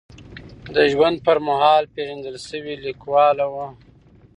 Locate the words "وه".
3.53-3.67